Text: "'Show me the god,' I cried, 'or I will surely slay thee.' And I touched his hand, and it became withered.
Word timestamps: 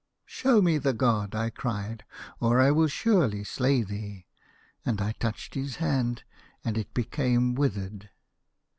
"'Show 0.25 0.63
me 0.63 0.79
the 0.79 0.93
god,' 0.93 1.35
I 1.35 1.51
cried, 1.51 2.03
'or 2.39 2.59
I 2.59 2.71
will 2.71 2.87
surely 2.87 3.43
slay 3.43 3.83
thee.' 3.83 4.25
And 4.83 4.99
I 4.99 5.11
touched 5.11 5.53
his 5.53 5.75
hand, 5.75 6.23
and 6.65 6.75
it 6.75 6.91
became 6.95 7.53
withered. 7.53 8.09